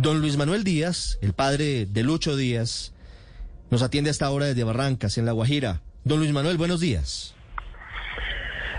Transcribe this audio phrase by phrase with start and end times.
[0.00, 2.92] Don Luis Manuel Díaz, el padre de Lucho Díaz,
[3.70, 5.80] nos atiende hasta ahora desde Barrancas, en La Guajira.
[6.04, 7.34] Don Luis Manuel, buenos días.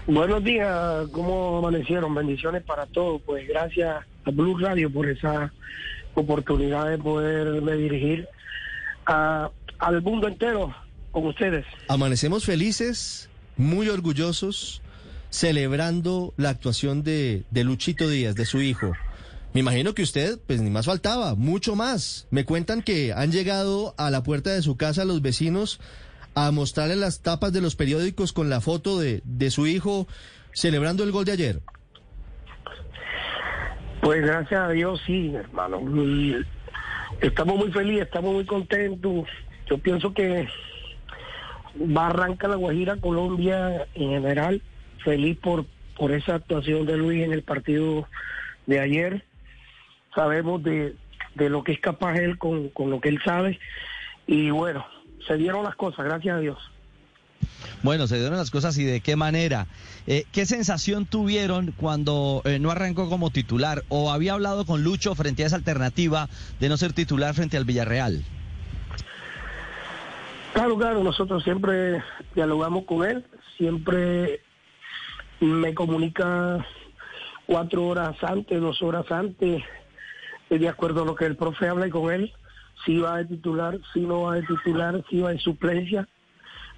[0.08, 2.16] Buenos días, ¿cómo amanecieron?
[2.16, 3.22] Bendiciones para todos.
[3.26, 5.54] Pues gracias a Blue Radio por esa
[6.16, 8.28] oportunidad de poderme dirigir
[9.06, 10.74] a- al mundo entero
[11.12, 11.66] con ustedes.
[11.88, 14.82] Amanecemos felices, muy orgullosos,
[15.30, 18.94] celebrando la actuación de, de Luchito Díaz, de su hijo.
[19.54, 22.28] Me imagino que usted, pues ni más faltaba, mucho más.
[22.32, 25.82] Me cuentan que han llegado a la puerta de su casa los vecinos
[26.36, 30.08] a mostrarle las tapas de los periódicos con la foto de, de su hijo
[30.54, 31.60] celebrando el gol de ayer.
[34.02, 35.82] Pues gracias a Dios, sí, hermano.
[37.20, 39.28] Estamos muy felices, estamos muy contentos.
[39.70, 40.48] Yo pienso que
[41.78, 44.62] va a arrancar la Guajira, Colombia en general,
[45.04, 45.66] feliz por,
[45.98, 48.08] por esa actuación de Luis en el partido
[48.66, 49.26] de ayer.
[50.16, 50.96] Sabemos de,
[51.36, 53.60] de lo que es capaz él con, con lo que él sabe.
[54.28, 54.86] Y bueno,
[55.28, 56.58] se dieron las cosas, gracias a Dios.
[57.84, 59.68] Bueno, se dieron las cosas y de qué manera.
[60.06, 65.16] Eh, ¿Qué sensación tuvieron cuando eh, no arrancó como titular o había hablado con Lucho
[65.16, 66.30] frente a esa alternativa
[66.60, 68.24] de no ser titular frente al Villarreal?
[70.54, 72.04] Claro, claro, nosotros siempre
[72.36, 73.26] dialogamos con él,
[73.58, 74.42] siempre
[75.40, 76.66] me comunica
[77.48, 79.64] cuatro horas antes, dos horas antes,
[80.60, 82.34] de acuerdo a lo que el profe habla y con él,
[82.86, 86.08] si va de titular, si no va de titular, si va de suplencia,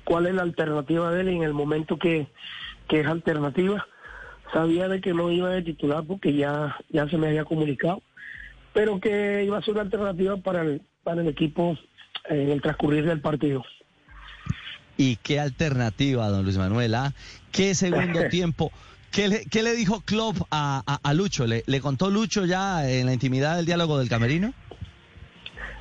[0.03, 2.27] cuál es la alternativa de él en el momento que,
[2.87, 3.85] que es alternativa.
[4.51, 8.01] Sabía de que no iba de titular porque ya, ya se me había comunicado,
[8.73, 11.77] pero que iba a ser una alternativa para el, para el equipo
[12.29, 13.63] en el transcurrir del partido.
[14.97, 16.93] ¿Y qué alternativa, don Luis Manuel?
[16.93, 17.13] ah?
[17.51, 18.71] ¿Qué segundo tiempo?
[19.13, 21.45] ¿Qué le, dijo Klopp a, a- Lucho?
[21.45, 24.53] ¿Le, ¿Le contó Lucho ya en la intimidad del diálogo del camerino?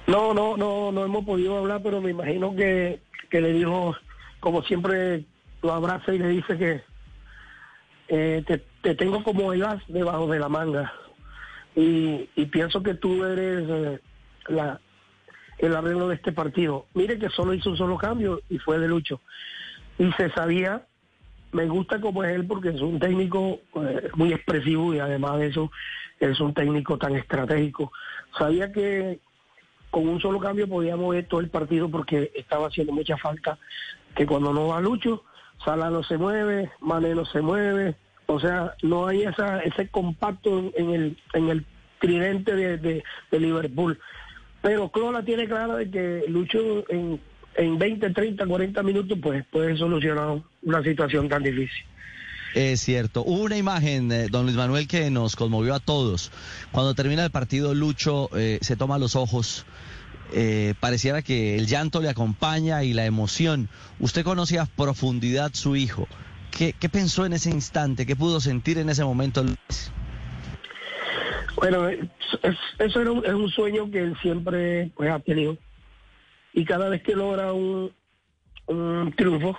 [0.06, 3.00] No, no, no, no hemos podido hablar, pero me imagino que,
[3.30, 3.96] que le dijo,
[4.40, 5.24] como siempre
[5.62, 6.82] lo abraza y le dice que
[8.08, 10.92] eh, te, te tengo como el as debajo de la manga.
[11.74, 14.00] Y, y pienso que tú eres eh,
[14.48, 14.78] la,
[15.56, 16.84] el arreglo de este partido.
[16.92, 19.22] Mire que solo hizo un solo cambio y fue de Lucho.
[19.98, 20.84] Y se sabía,
[21.52, 25.48] me gusta como es él porque es un técnico eh, muy expresivo y además de
[25.48, 25.70] eso
[26.18, 27.92] es un técnico tan estratégico.
[28.36, 29.20] Sabía que
[29.90, 33.58] con un solo cambio podía mover todo el partido porque estaba haciendo mucha falta
[34.14, 35.24] que cuando no va Lucho,
[35.64, 37.96] Sala no se mueve, Mane no se mueve,
[38.26, 41.66] o sea, no hay esa, ese compacto en, el, en el
[42.00, 43.98] tridente de, de, Liverpool.
[44.60, 47.20] Pero Clona tiene claro de que Lucho en,
[47.56, 51.84] en 20, 30, 40 minutos pues puede solucionar una situación tan difícil.
[52.54, 53.22] Es cierto.
[53.24, 56.30] Hubo una imagen, eh, don Luis Manuel, que nos conmovió a todos.
[56.70, 59.64] Cuando termina el partido, Lucho eh, se toma los ojos.
[60.34, 63.68] eh, pareciera que el llanto le acompaña y la emoción.
[64.00, 66.08] Usted conoce a profundidad su hijo.
[66.50, 68.04] ¿Qué, qué pensó en ese instante?
[68.06, 69.90] ¿Qué pudo sentir en ese momento Luis?
[71.56, 72.00] Bueno, es-
[72.42, 75.56] es- eso era un, es un sueño que él siempre pues, ha tenido.
[76.52, 77.92] Y cada vez que logra un,
[78.66, 79.58] un triunfo,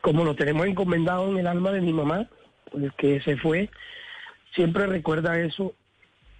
[0.00, 2.28] como lo tenemos encomendado en el alma de mi mamá,
[2.70, 3.70] pues, que se fue,
[4.54, 5.74] siempre recuerda eso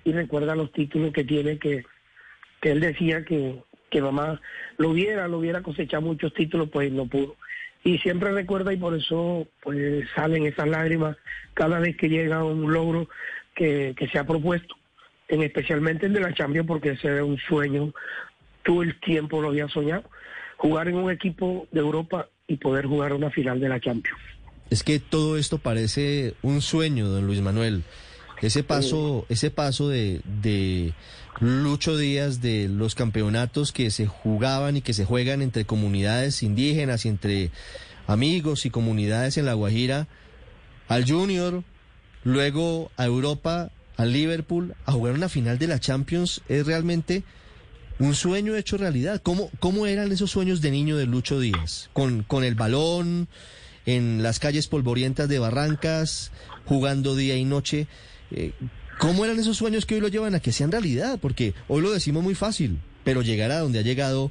[0.04, 1.84] y recuerda los títulos que tiene, que,
[2.60, 4.40] que él decía que, que mamá
[4.78, 7.36] lo hubiera, lo hubiera cosechado muchos títulos, pues no pudo.
[7.82, 11.16] Y siempre recuerda y por eso pues salen esas lágrimas
[11.54, 13.08] cada vez que llega un logro
[13.54, 14.74] que, que se ha propuesto,
[15.28, 17.92] en especialmente el de la Champions, porque ese era un sueño,
[18.70, 20.04] todo el tiempo lo había soñado,
[20.56, 24.16] jugar en un equipo de Europa y poder jugar una final de la Champions.
[24.70, 27.82] Es que todo esto parece un sueño, don Luis Manuel.
[28.40, 30.94] Ese paso, ese paso de, de
[31.40, 37.04] Lucho Díaz de los campeonatos que se jugaban y que se juegan entre comunidades indígenas
[37.04, 37.50] y entre
[38.06, 40.06] amigos y comunidades en La Guajira
[40.86, 41.64] al Junior,
[42.22, 47.24] luego a Europa, al Liverpool, a jugar una final de la Champions es realmente
[48.00, 49.20] un sueño hecho realidad.
[49.22, 51.90] ¿Cómo, cómo eran esos sueños de niño de Lucho Díaz?
[51.92, 53.28] Con, con el balón,
[53.86, 56.32] en las calles polvorientas de Barrancas,
[56.64, 57.86] jugando día y noche.
[58.32, 58.52] Eh,
[58.98, 61.18] ¿Cómo eran esos sueños que hoy lo llevan a que sean realidad?
[61.20, 64.30] Porque hoy lo decimos muy fácil, pero llegar a donde ha llegado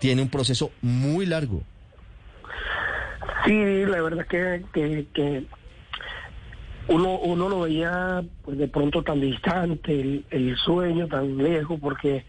[0.00, 1.62] tiene un proceso muy largo.
[3.44, 4.64] Sí, la verdad que,
[5.14, 5.44] que,
[6.88, 12.24] uno, uno lo veía pues de pronto tan distante, el sueño tan lejos, porque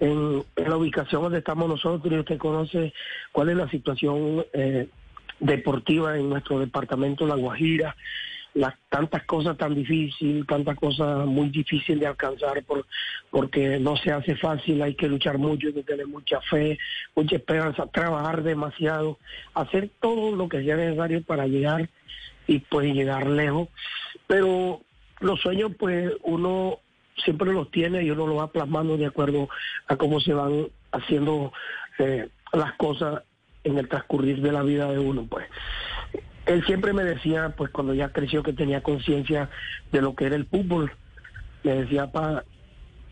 [0.00, 2.92] en, la ubicación donde estamos nosotros, y usted conoce
[3.32, 4.88] cuál es la situación eh,
[5.40, 7.96] deportiva en nuestro departamento La Guajira,
[8.56, 12.86] las tantas cosas tan difíciles, tantas cosas muy difíciles de alcanzar por,
[13.30, 16.78] porque no se hace fácil, hay que luchar mucho, hay que tener mucha fe,
[17.14, 19.18] mucha esperanza, trabajar demasiado,
[19.52, 21.90] hacer todo lo que sea necesario para llegar
[22.46, 23.68] y pues llegar lejos.
[24.26, 24.80] Pero
[25.20, 26.78] los sueños pues uno
[27.24, 29.48] siempre los tiene y uno los va plasmando de acuerdo
[29.88, 31.52] a cómo se van haciendo
[31.98, 33.22] eh, las cosas
[33.64, 35.46] en el transcurrir de la vida de uno pues.
[36.46, 39.50] Él siempre me decía, pues cuando ya creció que tenía conciencia
[39.90, 40.92] de lo que era el fútbol,
[41.64, 42.44] me decía, pa,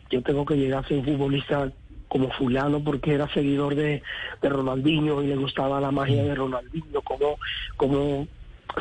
[0.09, 1.69] yo tengo que llegar a ser un futbolista
[2.07, 4.01] como fulano porque era seguidor de,
[4.41, 7.37] de Ronaldinho y le gustaba la magia de Ronaldinho, como,
[7.75, 8.27] como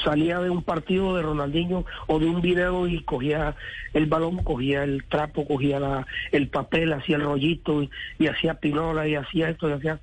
[0.03, 3.55] salía de un partido de Ronaldinho o de un video y cogía
[3.93, 8.55] el balón, cogía el trapo, cogía la, el papel, hacía el rollito y, y hacía
[8.55, 10.01] pinola y hacía esto y hacía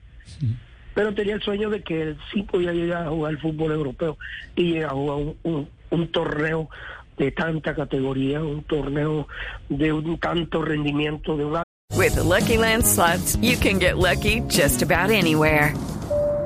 [0.94, 4.18] pero tenía el sueño de que él sí podía llegar a jugar el fútbol europeo
[4.56, 6.70] y llegar a jugar un, un, un torneo
[7.18, 9.28] de tanta categoría, un torneo
[9.70, 11.64] de un tanto rendimiento, de una...
[11.96, 15.74] With the Lucky Land slots, you can get lucky just about anywhere.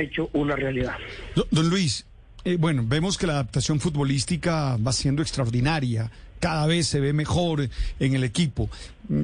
[0.00, 0.96] Hecho una realidad.
[1.34, 2.06] Do- Don Luis,
[2.44, 6.10] eh, bueno, vemos que la adaptación futbolística va siendo extraordinaria.
[6.38, 7.66] Cada vez se ve mejor
[7.98, 8.68] en el equipo.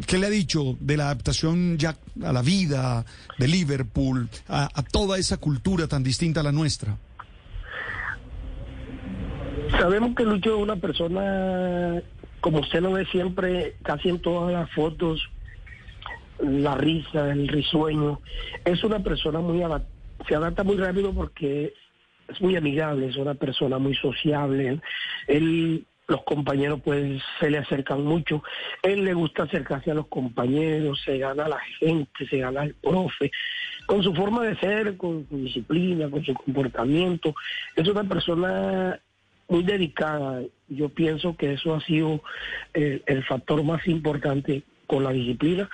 [0.07, 3.05] ¿Qué le ha dicho de la adaptación ya a la vida
[3.39, 6.97] de Liverpool, a, a toda esa cultura tan distinta a la nuestra?
[9.73, 12.03] Sabemos que Lucho es una persona,
[12.41, 15.21] como usted lo ve siempre, casi en todas las fotos,
[16.43, 18.21] la risa, el risueño.
[18.65, 19.85] Es una persona muy adap-
[20.29, 21.75] se adapta muy rápido porque
[22.29, 24.81] es muy amigable, es una persona muy sociable.
[25.27, 28.43] Él, los compañeros pues se le acercan mucho.
[28.83, 32.75] Él le gusta acercarse a los compañeros, se gana a la gente, se gana al
[32.75, 33.31] profe.
[33.87, 37.35] Con su forma de ser, con su disciplina, con su comportamiento.
[37.77, 39.01] Es una persona
[39.49, 40.43] muy dedicada.
[40.69, 42.23] Yo pienso que eso ha sido
[42.75, 45.69] eh, el factor más importante con la disciplina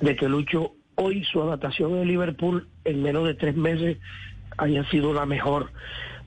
[0.00, 3.98] de que Lucho hoy su adaptación en Liverpool en menos de tres meses
[4.56, 5.70] haya sido la mejor.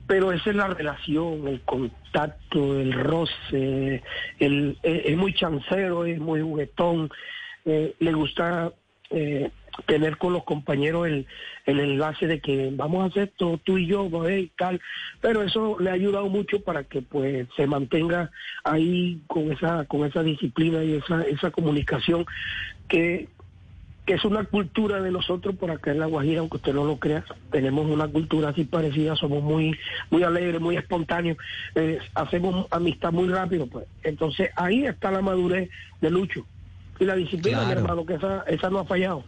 [0.06, 4.02] Pero esa es la relación, el contacto, el roce,
[4.38, 7.10] el, es, es muy chancero, es muy juguetón,
[7.64, 8.72] eh, le gusta
[9.10, 9.50] eh,
[9.86, 11.26] tener con los compañeros el,
[11.66, 14.80] el enlace de que vamos a hacer esto tú y yo, hey, tal,
[15.20, 18.30] pero eso le ha ayudado mucho para que pues se mantenga
[18.64, 22.26] ahí con esa con esa disciplina y esa esa comunicación
[22.88, 23.28] que
[24.04, 26.96] que es una cultura de nosotros por acá en La Guajira, aunque usted no lo
[26.98, 29.78] crea, tenemos una cultura así parecida, somos muy
[30.10, 31.36] muy alegres, muy espontáneos,
[31.74, 33.86] eh, hacemos amistad muy rápido, pues.
[34.02, 36.44] Entonces ahí está la madurez de Lucho
[36.98, 37.80] y la disciplina, mi Claro.
[37.80, 39.24] hermano, que esa, esa no ha fallado.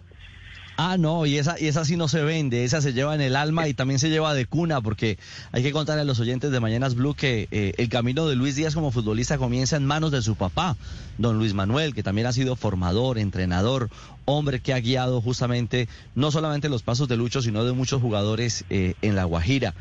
[0.77, 3.37] Ah, no, y esa, y esa sí no se vende, esa se lleva en el
[3.37, 5.19] alma y también se lleva de cuna, porque
[5.53, 8.57] hay que contarle a los oyentes de Mañanas Blue que eh, el camino de Luis
[8.57, 10.77] Díaz como futbolista comienza en manos de su papá,
[11.17, 13.89] don Luis Manuel, que también ha sido formador, entrenador,
[14.25, 18.65] hombre que ha guiado justamente no solamente los pasos de Lucho, sino de muchos jugadores
[18.69, 19.75] eh, en La Guajira.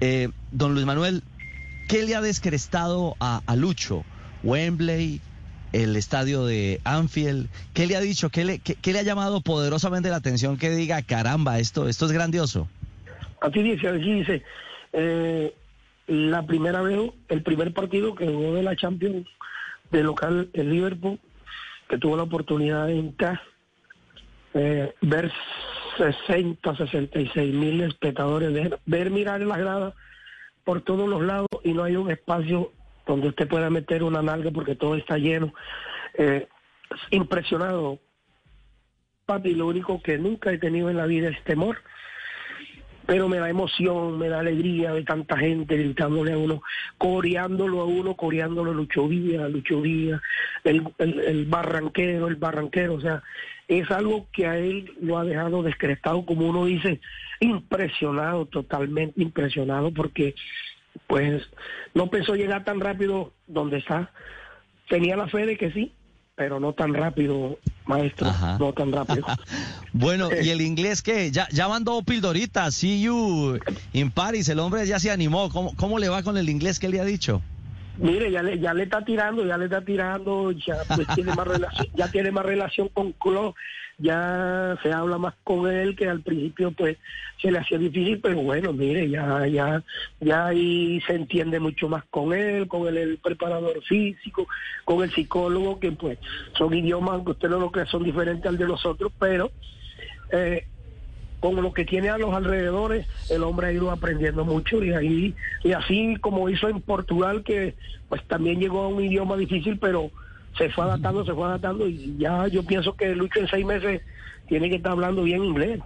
[0.00, 1.24] Eh, don Luis Manuel,
[1.88, 4.04] ¿qué le ha descrestado a, a Lucho?
[4.44, 5.20] Wembley,
[5.72, 7.48] el estadio de Anfield.
[7.74, 8.30] ¿Qué le ha dicho?
[8.30, 12.68] ¿Qué le, le ha llamado poderosamente la atención que diga, caramba, esto, esto es grandioso?
[13.40, 14.42] Aquí dice, aquí dice,
[14.92, 15.54] eh,
[16.06, 19.26] la primera vez, el primer partido que jugó de la Champions
[19.90, 21.18] de local en Liverpool,
[21.88, 23.40] que tuvo la oportunidad de entrar,
[24.54, 25.32] eh, ver
[25.98, 29.94] 60, 66 mil espectadores, ver, ver mirar en las gradas
[30.64, 32.72] por todos los lados y no hay un espacio
[33.06, 35.54] donde usted pueda meter una nalga porque todo está lleno.
[36.14, 36.46] Eh,
[37.10, 38.00] impresionado,
[39.24, 41.78] papi, lo único que nunca he tenido en la vida es temor.
[43.06, 46.62] Pero me da emoción, me da alegría de tanta gente gritándole a uno,
[46.98, 50.12] coreándolo a uno, coreándolo Lucho Díaz, Lucho el,
[50.64, 53.22] el, el barranquero, el barranquero, o sea,
[53.68, 57.00] es algo que a él lo ha dejado descrestado, como uno dice,
[57.38, 60.34] impresionado, totalmente impresionado, porque
[61.06, 61.42] pues
[61.94, 64.10] no pensó llegar tan rápido donde está.
[64.88, 65.92] Tenía la fe de que sí,
[66.36, 68.58] pero no tan rápido, maestro, Ajá.
[68.58, 69.26] no tan rápido.
[69.92, 71.30] Bueno, ¿y el inglés qué?
[71.30, 73.58] Ya, ya mandó pildorita, see you
[73.94, 75.48] in Paris, el hombre ya se animó.
[75.48, 77.40] ¿Cómo, cómo le va con el inglés que le ha dicho?
[77.98, 81.46] Mire, ya le, ya le está tirando, ya le está tirando, ya pues tiene más
[81.46, 83.56] relación, ya tiene más relación con Klopp,
[83.98, 86.98] ya se habla más con él que al principio pues
[87.40, 89.82] se le hacía difícil, pero bueno, mire, ya, ya,
[90.20, 94.46] ya ahí se entiende mucho más con él, con el, preparador físico,
[94.84, 96.18] con el psicólogo, que pues
[96.56, 99.50] son idiomas que usted no lo cree son diferentes al de nosotros, pero
[100.30, 100.66] eh,
[101.40, 105.34] con lo que tiene a los alrededores, el hombre ha ido aprendiendo mucho y ahí
[105.62, 107.74] y así como hizo en Portugal que
[108.08, 110.10] pues también llegó a un idioma difícil, pero
[110.58, 114.00] se fue adaptando, se fue adaptando y ya yo pienso que Lucho en seis meses
[114.48, 115.80] tiene que estar hablando bien inglés.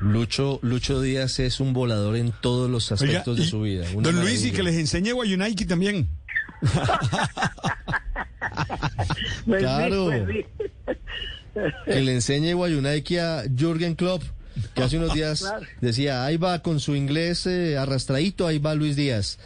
[0.00, 3.84] Lucho, Lucho Díaz es un volador en todos los Oiga, aspectos de su vida.
[3.94, 6.08] una Don Luis, y que les enseñe Guayunaiki también.
[9.46, 10.06] Pues Claro.
[10.10, 10.46] pues.
[11.86, 14.22] Que le enseñe Guayunaiki a Jürgen Klopp,
[14.74, 15.44] que hace unos días
[15.80, 19.38] decía, ahí va con su inglés eh, arrastradito, ahí va Luis Díaz.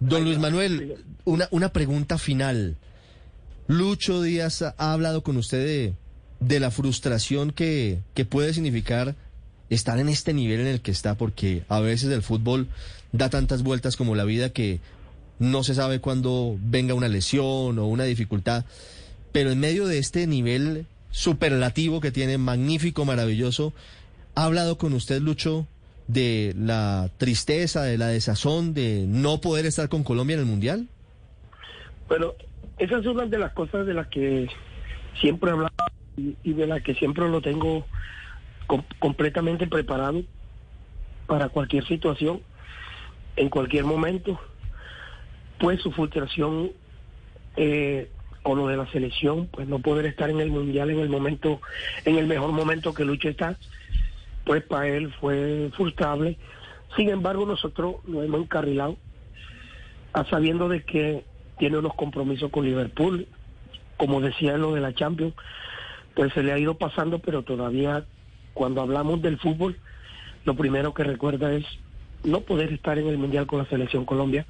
[0.00, 2.76] Don Luis Manuel, una, una pregunta final.
[3.72, 5.94] Lucho Díaz ha ha hablado con usted
[6.40, 9.14] de, la frustración que, que puede significar
[9.70, 12.68] estar en este nivel en el que está, porque a veces el fútbol
[13.12, 14.80] da tantas vueltas como la vida que
[15.38, 18.66] no se sabe cuándo venga una lesión o una dificultad,
[19.32, 23.72] pero en medio de este nivel superlativo que tiene, magnífico, maravilloso,
[24.34, 25.66] ¿ha hablado con usted, Lucho,
[26.08, 30.88] de la tristeza, de la desazón de no poder estar con Colombia en el Mundial?
[32.06, 32.36] Pero
[32.78, 34.48] esa es una de las cosas de las que
[35.20, 35.70] siempre he hablado
[36.16, 37.86] y, de las que siempre lo tengo
[38.66, 40.22] com- completamente preparado
[41.26, 42.42] para cualquier situación,
[43.36, 44.40] en cualquier momento.
[45.58, 46.72] Pues su frustración
[47.56, 48.10] eh,
[48.42, 51.60] con lo de la selección, pues no poder estar en el mundial en el momento,
[52.04, 53.56] en el mejor momento que Lucho está,
[54.44, 56.36] pues para él fue frustrable.
[56.96, 58.98] Sin embargo, nosotros nos hemos encarrilado
[60.28, 61.24] sabiendo de que
[61.58, 63.26] tiene unos compromisos con Liverpool,
[63.96, 65.34] como decía en lo de la Champions,
[66.14, 68.04] pues se le ha ido pasando, pero todavía
[68.54, 69.78] cuando hablamos del fútbol,
[70.44, 71.64] lo primero que recuerda es
[72.24, 74.46] no poder estar en el Mundial con la selección Colombia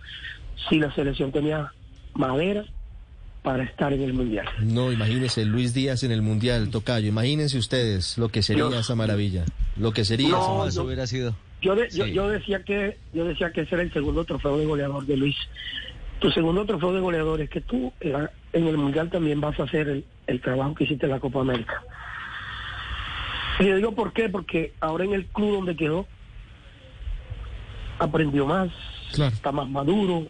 [0.68, 1.73] si la selección tenía
[2.14, 2.64] madera
[3.42, 4.47] para estar en el Mundial.
[4.61, 7.09] No, imagínese Luis Díaz en el Mundial, Tocayo.
[7.09, 9.44] Imagínense ustedes lo que sería Yo- esa maravilla.
[9.76, 10.28] Lo que sería.
[10.30, 11.35] No, esa- Eso yo- hubiera sido.
[11.61, 12.12] Yo, de- yo, Sí.
[12.12, 15.37] yo decía que yo decía que ese era el segundo trofeo de goleador de Luis.
[16.23, 18.14] Tu segundo trofeo de goleador es que tú eh,
[18.52, 21.41] en el mundial también vas a hacer el, el trabajo que hiciste en la Copa
[21.41, 21.83] América.
[23.59, 26.07] Y yo digo por qué, porque ahora en el club donde quedó
[27.99, 28.71] aprendió más,
[29.12, 29.35] Claro.
[29.35, 30.29] está más maduro,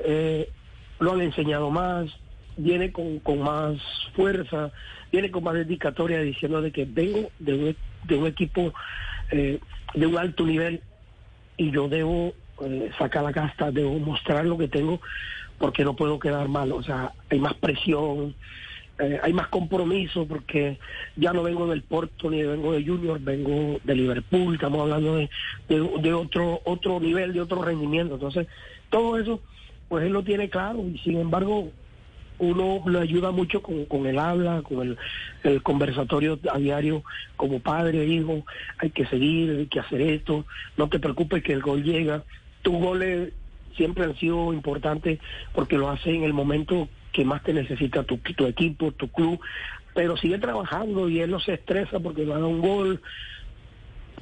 [0.00, 0.50] eh,
[0.98, 2.10] lo han enseñado más,
[2.56, 3.76] viene con, con más
[4.14, 4.72] fuerza,
[5.12, 8.74] viene con más dedicatoria diciendo de que vengo de un, de un equipo
[9.30, 9.60] eh,
[9.94, 10.82] de un alto nivel
[11.56, 15.00] y yo debo eh, sacar la casta, debo mostrar lo que tengo
[15.58, 18.34] porque no puedo quedar mal, o sea, hay más presión,
[18.98, 20.78] eh, hay más compromiso porque
[21.16, 25.28] ya no vengo del Porto ni vengo de Junior, vengo de Liverpool, estamos hablando de,
[25.68, 28.48] de, otro otro nivel, de otro rendimiento, entonces
[28.90, 29.40] todo eso
[29.88, 30.80] pues él lo tiene claro.
[30.80, 31.70] Y sin embargo
[32.38, 34.98] uno le ayuda mucho con, con el habla, con el,
[35.44, 37.04] el conversatorio a diario
[37.36, 38.44] como padre, hijo,
[38.78, 40.44] hay que seguir, hay que hacer esto,
[40.76, 42.24] no te preocupes que el gol llega,
[42.68, 43.32] tus goles
[43.78, 45.20] siempre han sido importantes
[45.54, 49.40] porque lo hace en el momento que más te necesita tu, equipo, tu club,
[49.94, 53.00] pero sigue trabajando y él no se estresa porque no haga un gol,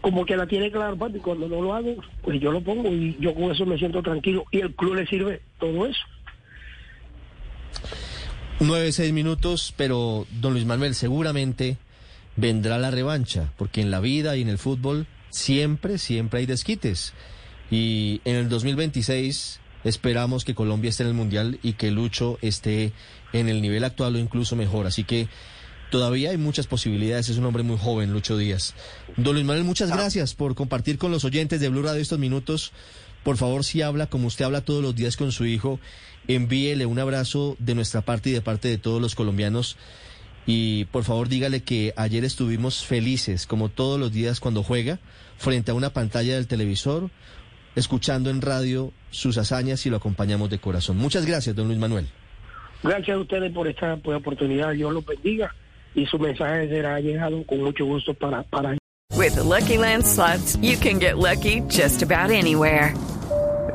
[0.00, 3.16] como que la tiene clara, papi, cuando no lo hago, pues yo lo pongo y
[3.18, 6.04] yo con eso me siento tranquilo y el club le sirve todo eso.
[8.60, 11.78] Nueve, seis minutos, pero don Luis Manuel, seguramente
[12.36, 17.12] vendrá la revancha, porque en la vida y en el fútbol siempre, siempre hay desquites.
[17.70, 22.92] Y en el 2026 esperamos que Colombia esté en el Mundial y que Lucho esté
[23.32, 24.86] en el nivel actual o incluso mejor.
[24.86, 25.28] Así que
[25.90, 27.28] todavía hay muchas posibilidades.
[27.28, 28.74] Es un hombre muy joven, Lucho Díaz.
[29.16, 32.72] Don Luis Manuel, muchas gracias por compartir con los oyentes de Blue Radio estos minutos.
[33.24, 35.80] Por favor, si habla como usted habla todos los días con su hijo,
[36.28, 39.76] envíele un abrazo de nuestra parte y de parte de todos los colombianos
[40.46, 45.00] Y por favor dígale que ayer estuvimos felices, como todos los días cuando juega,
[45.38, 47.10] frente a una pantalla del televisor,
[47.76, 50.96] escuchando en radio sus hazañas y lo acompañamos de corazón.
[50.96, 52.08] Muchas gracias, don Luis Manuel.
[52.82, 54.72] Gracias a ustedes por esta pues, oportunidad.
[54.72, 55.54] Dios los bendiga
[55.94, 58.76] y su mensaje será llegado con mucho gusto para para.
[59.16, 62.92] With the Lucky Land slots, you can get lucky just about anywhere.